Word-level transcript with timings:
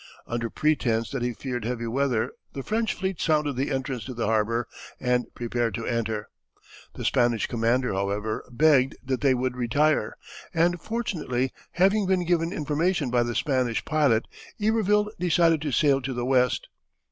Under 0.25 0.49
pretence 0.49 1.11
that 1.11 1.21
he 1.21 1.31
feared 1.31 1.63
heavy 1.63 1.85
weather 1.85 2.31
the 2.53 2.63
French 2.63 2.95
fleet 2.95 3.21
sounded 3.21 3.55
the 3.55 3.69
entrance 3.69 4.03
to 4.05 4.15
the 4.15 4.25
harbor 4.25 4.67
and 4.99 5.31
prepared 5.35 5.75
to 5.75 5.85
enter. 5.85 6.27
The 6.95 7.05
Spanish 7.05 7.45
commander, 7.45 7.93
however, 7.93 8.43
begged 8.51 8.95
that 9.05 9.21
they 9.21 9.35
would 9.35 9.55
retire, 9.55 10.17
and 10.55 10.81
fortunately 10.81 11.53
having 11.73 12.07
been 12.07 12.25
given 12.25 12.51
information 12.51 13.11
by 13.11 13.21
the 13.21 13.35
Spanish 13.35 13.85
pilot, 13.85 14.25
Iberville 14.59 15.11
decided 15.19 15.61
to 15.61 15.71
sail 15.71 16.01
to 16.01 16.15
the 16.15 16.25
west. 16.25 16.67